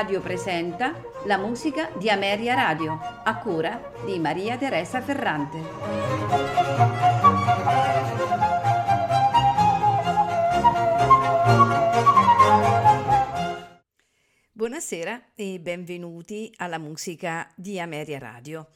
[0.00, 5.58] Radio presenta la musica di Ameria Radio, a cura di Maria Teresa Ferrante.
[14.52, 18.68] Buonasera e benvenuti alla musica di Ameria Radio.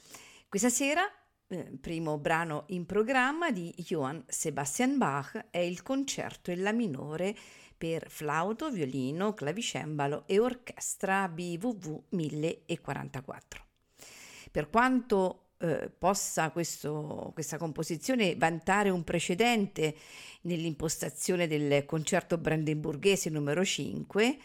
[0.46, 1.10] Questa sera
[1.46, 7.34] eh, primo brano in programma di Johann Sebastian Bach è il concerto in La minore
[7.76, 13.64] per flauto, violino, clavicembalo e orchestra BWV 1044.
[14.50, 19.94] Per quanto eh, possa questo, questa composizione vantare un precedente
[20.42, 24.38] nell'impostazione del concerto brandenburghese numero 5,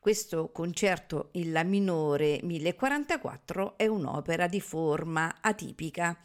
[0.00, 6.16] questo concerto in La minore 1044 è un'opera di forma atipica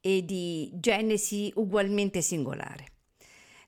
[0.00, 2.95] e di genesi ugualmente singolare.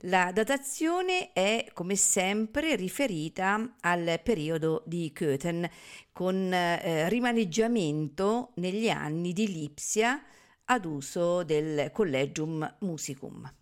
[0.03, 5.69] La datazione è come sempre riferita al periodo di Köthen
[6.13, 10.23] con eh, rimaneggiamento negli anni di Lipsia
[10.67, 13.53] ad uso del Collegium Musicum.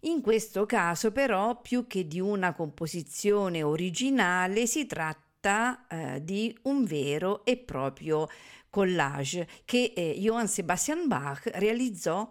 [0.00, 6.84] In questo caso però più che di una composizione originale si tratta eh, di un
[6.84, 8.26] vero e proprio
[8.70, 12.26] collage che eh, Johann Sebastian Bach realizzò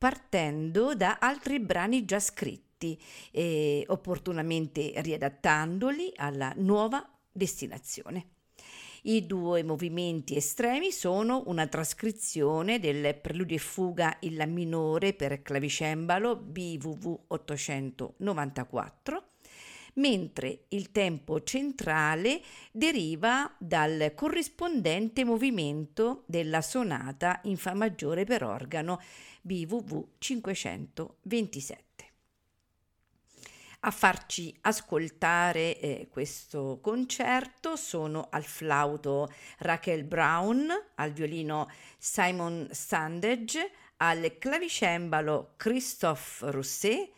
[0.00, 2.98] partendo da altri brani già scritti
[3.30, 8.28] e opportunamente riadattandoli alla nuova destinazione.
[9.02, 15.42] I due movimenti estremi sono una trascrizione del preludio e fuga in La minore per
[15.42, 19.29] clavicembalo BWV 894
[20.00, 22.40] mentre il tempo centrale
[22.72, 29.00] deriva dal corrispondente movimento della sonata in Fa maggiore per organo
[29.42, 31.88] BWV 527.
[33.82, 43.70] A farci ascoltare eh, questo concerto sono al flauto Raquel Brown, al violino Simon Sandage,
[43.98, 47.10] al clavicembalo Christophe Rousset,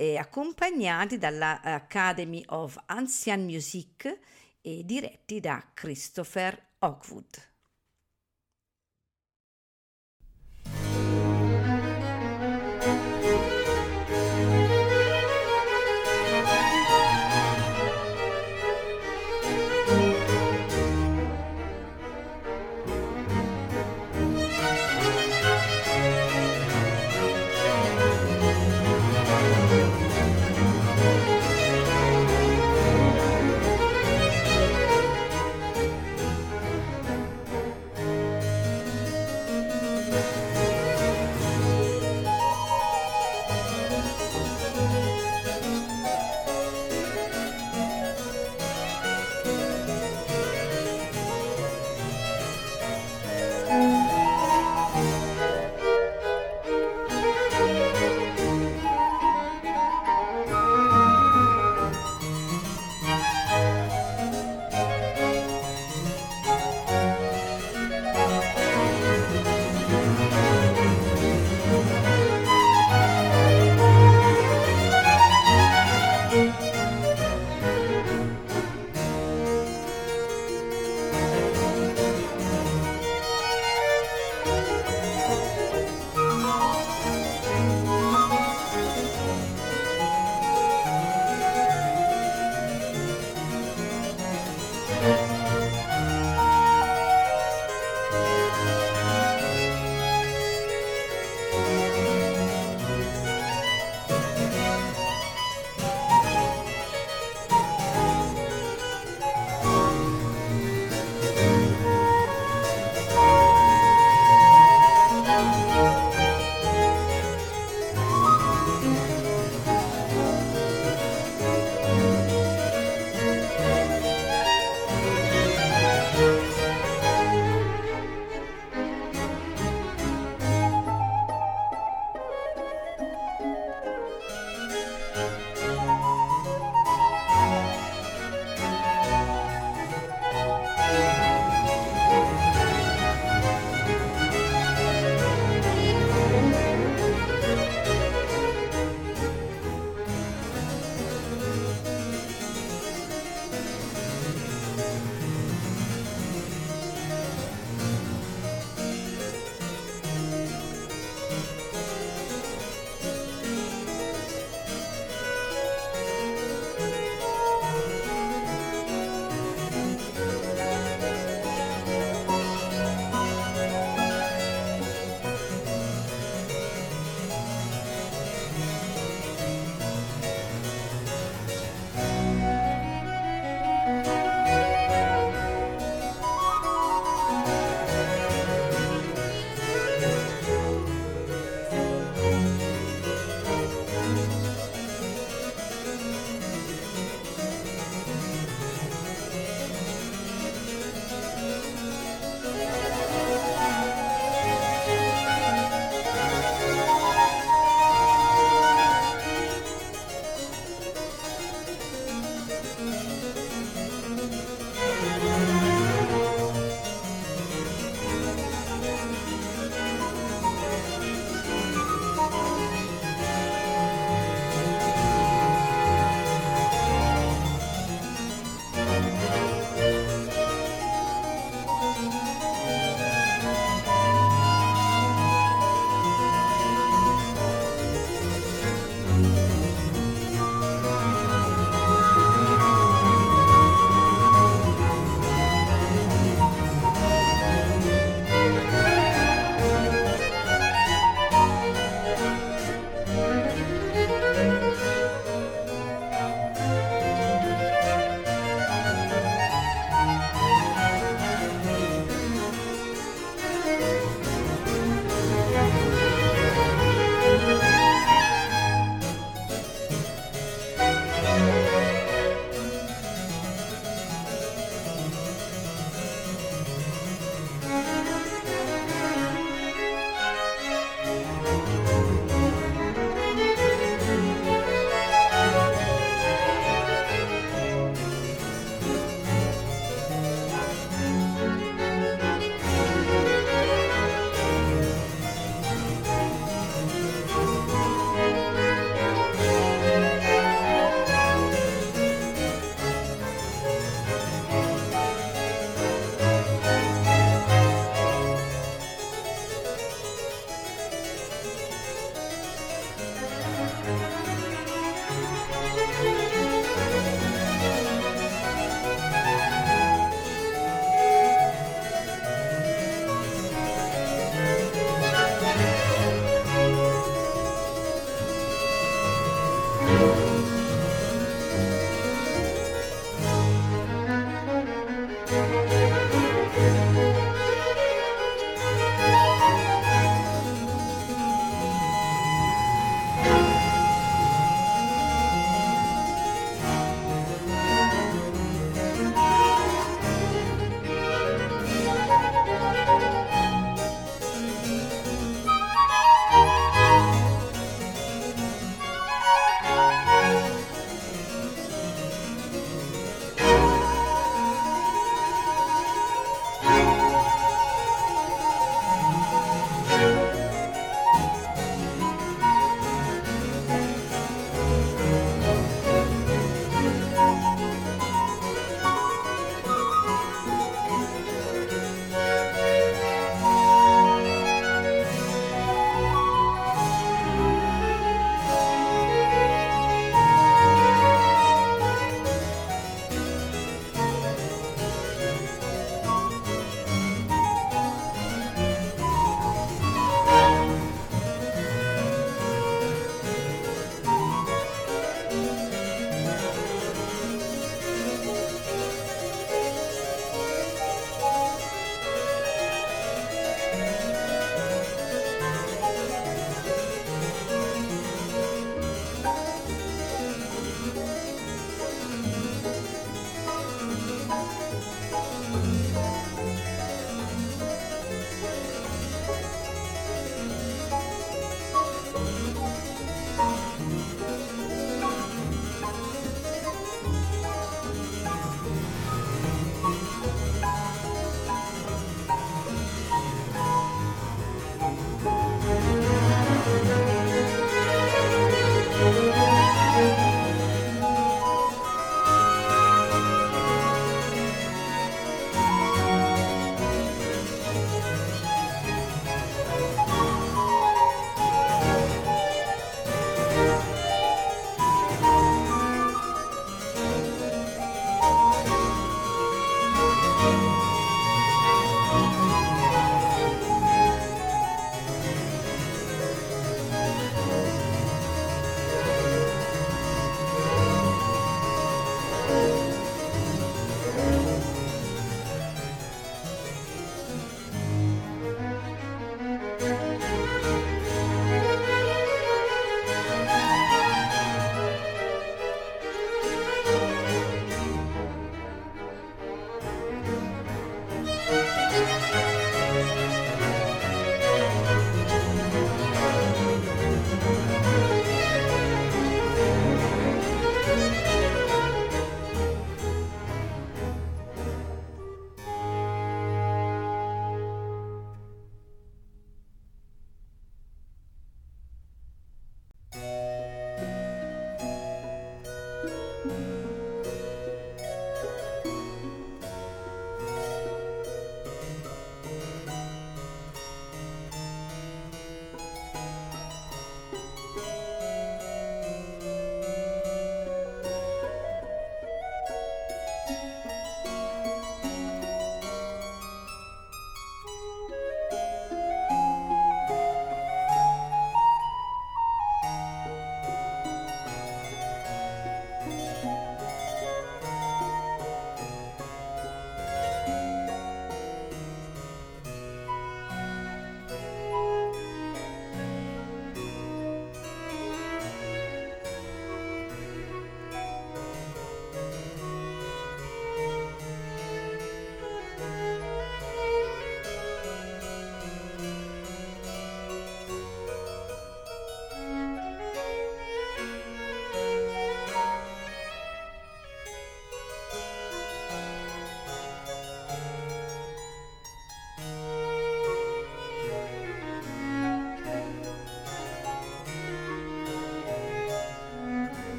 [0.00, 4.18] eh, accompagnati dalla Academy of Ancient Music
[4.60, 7.57] e diretti da Christopher Oakwood.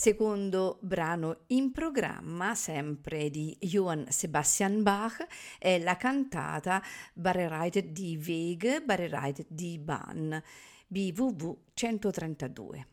[0.00, 5.26] Secondo brano in programma, sempre di Johann Sebastian Bach,
[5.58, 6.82] è la cantata
[7.12, 10.42] Bereitet die Wege, Bereitet die Bahn,
[10.86, 12.86] BWV 132.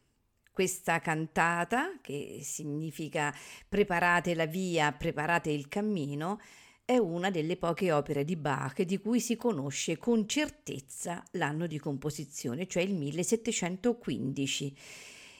[0.51, 3.33] Questa cantata, che significa
[3.69, 6.41] preparate la via, preparate il cammino,
[6.83, 11.79] è una delle poche opere di Bach di cui si conosce con certezza l'anno di
[11.79, 14.75] composizione, cioè il 1715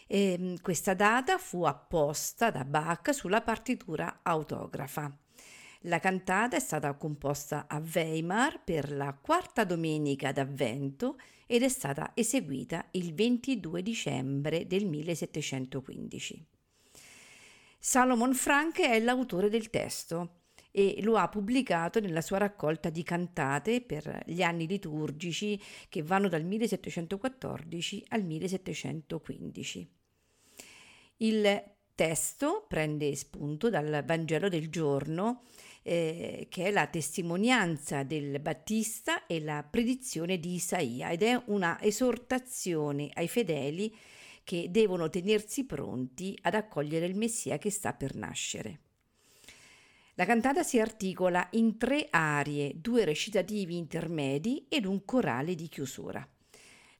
[0.07, 5.15] e ehm, questa data fu apposta da Bach sulla partitura autografa.
[5.81, 12.11] La cantata è stata composta a Weimar per la quarta domenica d'Avvento ed è stata
[12.15, 16.45] eseguita il 22 dicembre del 1715.
[17.79, 20.41] Salomon Frank è l'autore del testo
[20.71, 26.27] e lo ha pubblicato nella sua raccolta di cantate per gli anni liturgici che vanno
[26.27, 29.96] dal 1714 al 1715.
[31.17, 31.63] Il
[31.95, 35.45] testo prende spunto dal Vangelo del giorno,
[35.81, 41.81] eh, che è la testimonianza del Battista e la predizione di Isaia ed è una
[41.81, 43.95] esortazione ai fedeli
[44.43, 48.81] che devono tenersi pronti ad accogliere il Messia che sta per nascere.
[50.13, 56.27] La cantata si articola in tre arie, due recitativi intermedi ed un corale di chiusura.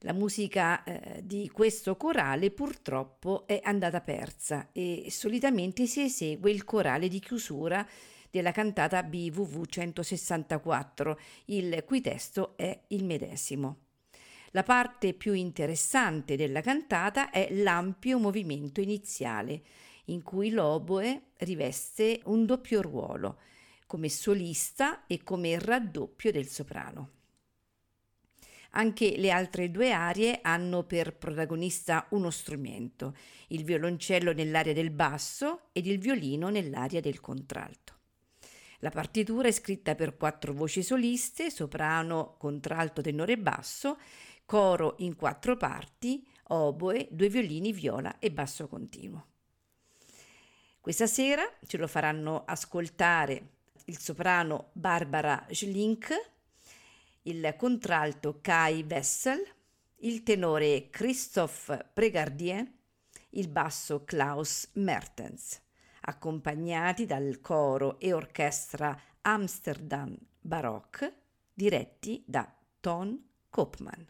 [0.02, 6.62] La musica eh, di questo corale purtroppo è andata persa e solitamente si esegue il
[6.62, 7.84] corale di chiusura
[8.30, 13.86] della cantata BWV 164, il cui testo è il medesimo.
[14.52, 19.62] La parte più interessante della cantata è l'ampio movimento iniziale,
[20.06, 23.40] in cui l'oboe riveste un doppio ruolo,
[23.86, 27.17] come solista e come raddoppio del soprano.
[28.70, 33.16] Anche le altre due arie hanno per protagonista uno strumento,
[33.48, 37.94] il violoncello nell'area del basso ed il violino nell'area del contralto.
[38.80, 43.98] La partitura è scritta per quattro voci soliste, soprano, contralto, tenore e basso,
[44.44, 49.26] coro in quattro parti, oboe, due violini, viola e basso continuo.
[50.80, 56.14] Questa sera ce lo faranno ascoltare il soprano Barbara Schlink,
[57.28, 59.44] il contralto Kai Wessel,
[60.00, 62.66] il tenore Christophe Pregardier,
[63.30, 65.60] il basso Klaus Mertens,
[66.02, 71.14] accompagnati dal coro e orchestra Amsterdam Baroque,
[71.52, 74.06] diretti da Ton Koopman.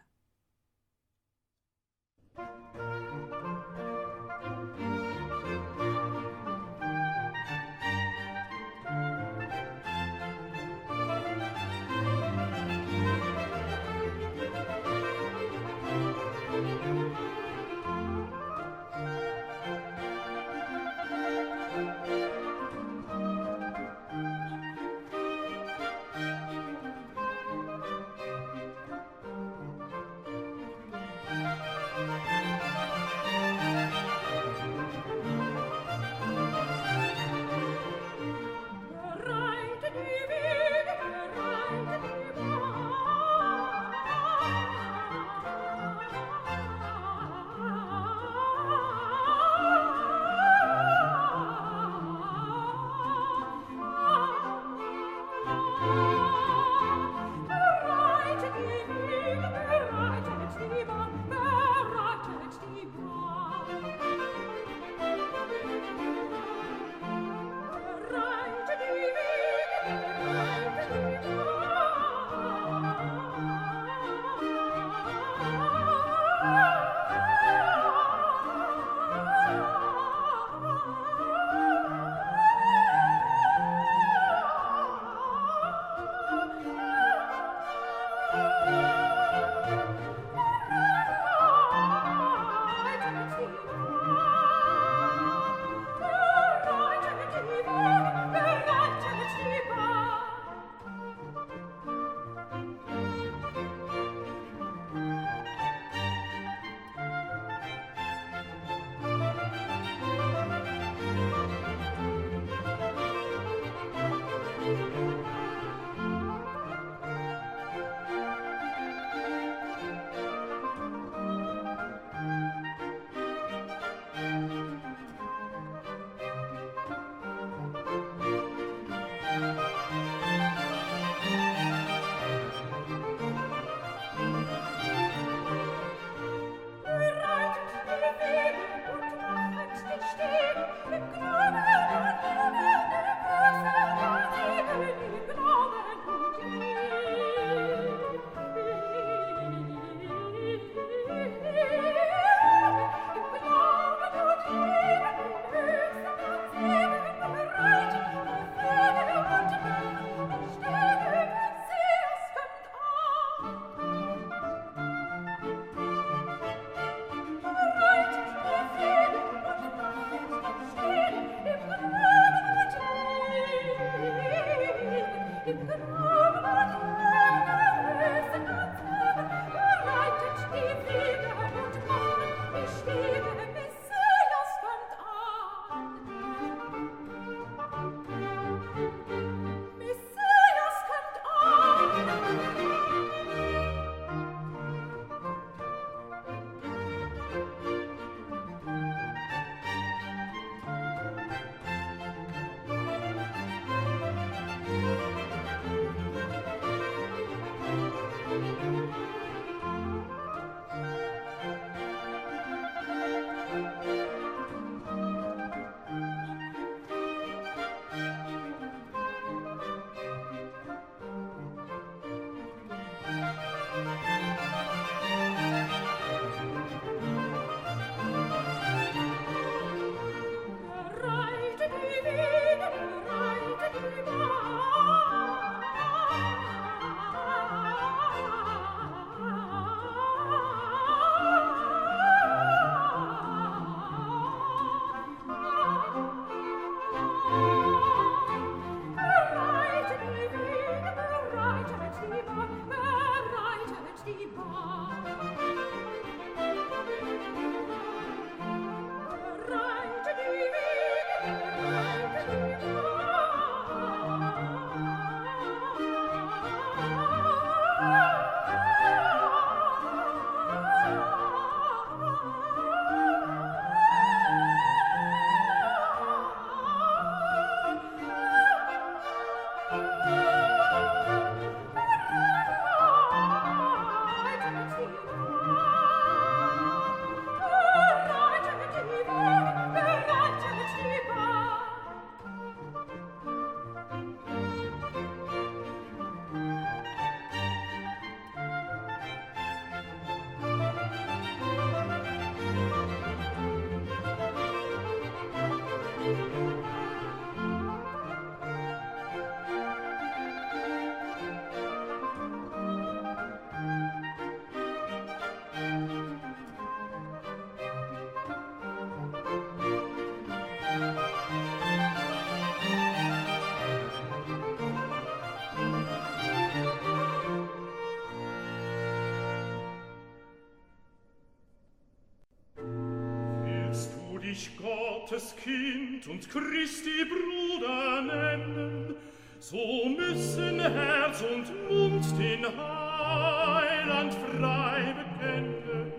[335.99, 338.95] Kind und Christi Bruder nennen,
[339.39, 339.57] so
[339.89, 345.91] müssen Herz und Mund den Heiland frei bekennen.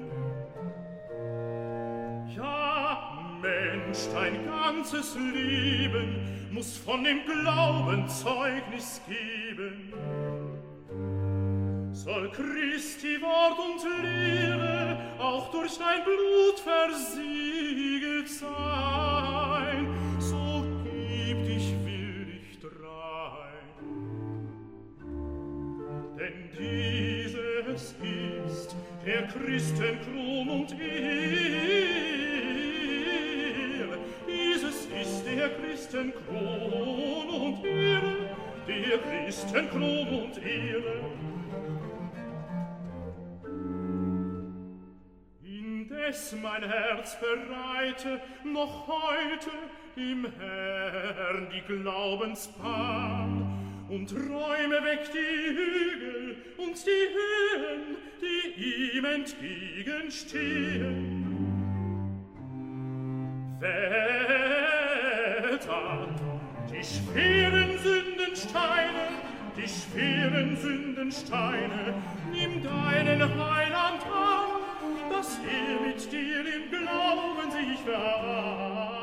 [2.35, 9.93] Ja, Mensch, dein ganzes Leben muss von dem Glauben Zeugnis geben.
[11.93, 14.80] Soll Christi Wort und Lehre
[15.21, 19.87] auch durch dein Blut versiegelt sein,
[20.19, 23.67] so gib dich willig drein.
[26.19, 31.61] Denn dieses ist der Christenkrum und Ehre.
[34.27, 38.17] dieses ist der Christenkrum und Ehre,
[38.67, 41.11] der Christenkrum und Ehre,
[46.09, 49.51] es mein Herz bereite, noch heute
[49.97, 53.59] im Herrn die Glaubensbahn
[53.89, 61.27] und räume weg die Hügel und die Höhen, die ihm entgegenstehen.
[64.81, 66.09] Väter,
[66.71, 69.09] die schweren Sündensteine,
[69.57, 71.95] die schweren Sündensteine,
[72.31, 74.70] nimm deinen Heiland an,
[75.11, 79.01] dass er mit dir im Glauben sich verrat.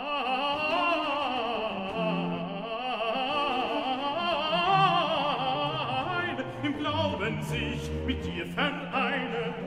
[7.49, 9.66] sich mit dir vereinen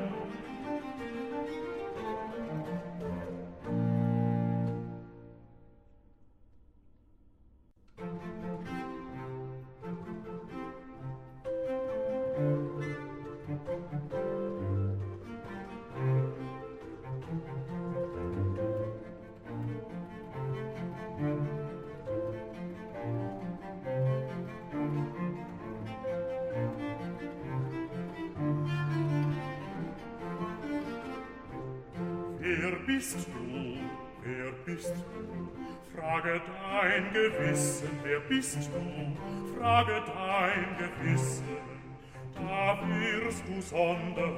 [33.00, 33.78] bist du?
[34.22, 35.98] Wer bist du?
[35.98, 39.58] Frage dein Gewissen, wer bist du?
[39.58, 41.48] Frage dein Gewissen,
[42.34, 44.36] da wirst du sondern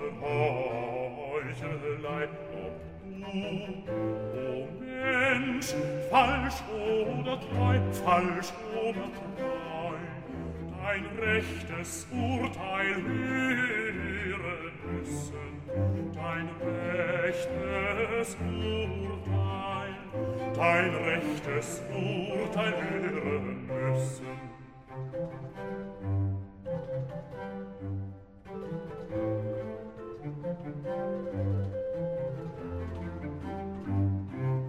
[1.33, 3.29] Heuchelei, ob du, o
[4.39, 5.75] oh Mensch,
[6.09, 9.07] falsch oder treu, falsch oder
[9.39, 9.99] treu,
[10.71, 15.53] dein rechtes Urteil hören müssen,
[16.15, 16.82] dein rechtes
[17.33, 19.97] rechtes Urteil,
[20.55, 24.26] dein rechtes Urteil hören müssen.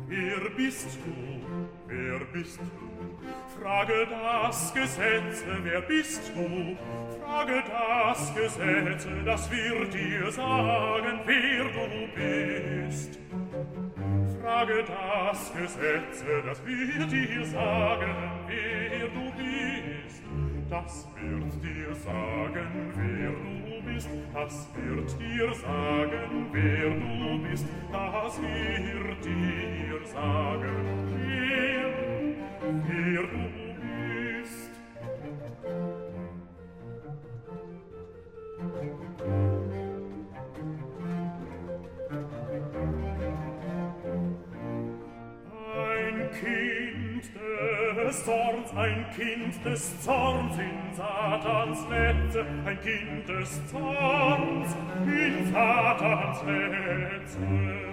[0.07, 1.11] Wer bist du?
[1.87, 3.42] Wer bist du?
[3.63, 6.75] Frage das Gesetz, wer bist du?
[7.23, 13.19] Frage das Gesetz, das wird dir sagen, wer du bist.
[14.41, 18.15] Frage das Gesetz, das wird dir sagen,
[18.47, 20.23] wer du bist.
[20.69, 24.09] Das wird dir sagen, wer du bist.
[24.33, 27.65] Das wird dir sagen, wer du bist.
[27.93, 31.72] Das wird dir sagen, wer
[32.63, 33.43] wer du
[34.41, 34.69] bist.
[45.75, 47.31] Ein Kind
[47.97, 56.43] des Zorns, ein Kind des Zorns in Satans Netze, ein Kind des Zorns in Satans
[56.43, 57.92] Netze.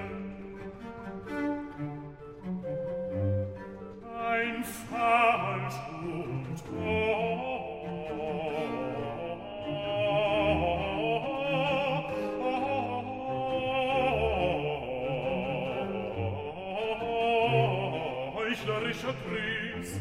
[18.50, 20.00] heuchlerischer Christ,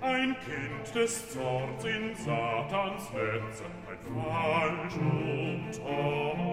[0.00, 6.52] ein Kind des Zorns in Satans Netze, ein Falsch und Tor.